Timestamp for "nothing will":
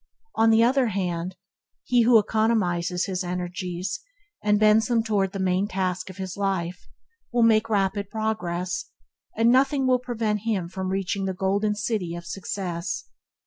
9.51-9.99